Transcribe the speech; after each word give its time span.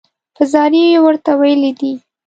په 0.35 0.43
زاریو 0.51 0.91
یې 0.93 0.99
ورته 1.05 1.31
ویلي 1.41 1.71
دي. 1.79 1.93